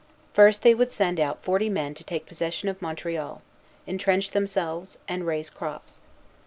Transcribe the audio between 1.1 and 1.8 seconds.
out forty